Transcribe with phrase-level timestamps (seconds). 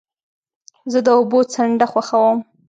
[0.91, 2.39] زه د اوبو څنډه خوښوم.